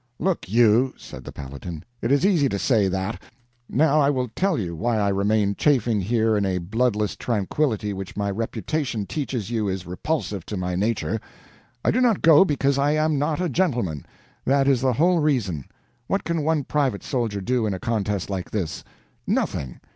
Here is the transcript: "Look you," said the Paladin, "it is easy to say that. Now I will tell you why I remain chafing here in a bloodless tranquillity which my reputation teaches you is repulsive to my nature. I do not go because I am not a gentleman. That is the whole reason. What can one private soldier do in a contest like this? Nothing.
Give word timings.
"Look 0.17 0.49
you," 0.49 0.95
said 0.97 1.23
the 1.23 1.31
Paladin, 1.31 1.83
"it 2.01 2.11
is 2.11 2.25
easy 2.25 2.49
to 2.49 2.57
say 2.57 2.87
that. 2.87 3.21
Now 3.69 3.99
I 4.01 4.09
will 4.09 4.29
tell 4.29 4.57
you 4.57 4.75
why 4.75 4.97
I 4.97 5.09
remain 5.09 5.53
chafing 5.55 6.01
here 6.01 6.35
in 6.35 6.43
a 6.43 6.57
bloodless 6.57 7.15
tranquillity 7.15 7.93
which 7.93 8.17
my 8.17 8.31
reputation 8.31 9.05
teaches 9.05 9.51
you 9.51 9.67
is 9.67 9.85
repulsive 9.85 10.43
to 10.47 10.57
my 10.57 10.73
nature. 10.75 11.21
I 11.85 11.91
do 11.91 12.01
not 12.01 12.23
go 12.23 12.43
because 12.43 12.79
I 12.79 12.93
am 12.93 13.19
not 13.19 13.39
a 13.39 13.47
gentleman. 13.47 14.03
That 14.43 14.67
is 14.67 14.81
the 14.81 14.93
whole 14.93 15.19
reason. 15.19 15.65
What 16.07 16.23
can 16.23 16.41
one 16.41 16.63
private 16.63 17.03
soldier 17.03 17.39
do 17.39 17.67
in 17.67 17.75
a 17.75 17.79
contest 17.79 18.27
like 18.27 18.49
this? 18.49 18.83
Nothing. 19.27 19.79